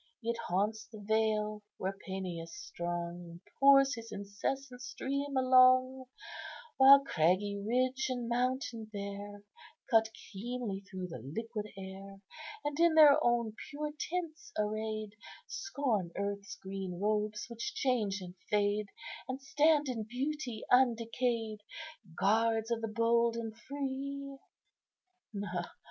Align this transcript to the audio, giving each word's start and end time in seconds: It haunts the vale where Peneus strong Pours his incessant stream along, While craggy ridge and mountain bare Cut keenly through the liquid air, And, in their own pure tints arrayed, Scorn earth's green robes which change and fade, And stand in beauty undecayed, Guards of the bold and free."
It 0.23 0.35
haunts 0.47 0.87
the 0.91 0.99
vale 0.99 1.61
where 1.77 1.95
Peneus 2.07 2.55
strong 2.55 3.39
Pours 3.59 3.93
his 3.93 4.11
incessant 4.11 4.81
stream 4.81 5.37
along, 5.37 6.05
While 6.77 7.03
craggy 7.03 7.59
ridge 7.63 8.07
and 8.09 8.27
mountain 8.27 8.85
bare 8.85 9.43
Cut 9.91 10.09
keenly 10.15 10.79
through 10.79 11.09
the 11.09 11.19
liquid 11.21 11.67
air, 11.77 12.19
And, 12.65 12.79
in 12.79 12.95
their 12.95 13.23
own 13.23 13.53
pure 13.69 13.91
tints 13.95 14.51
arrayed, 14.57 15.11
Scorn 15.45 16.09
earth's 16.17 16.55
green 16.55 16.99
robes 16.99 17.45
which 17.47 17.75
change 17.75 18.21
and 18.21 18.33
fade, 18.49 18.89
And 19.27 19.39
stand 19.39 19.87
in 19.87 20.05
beauty 20.05 20.63
undecayed, 20.71 21.59
Guards 22.17 22.71
of 22.71 22.81
the 22.81 22.87
bold 22.87 23.35
and 23.37 23.55
free." 23.55 24.35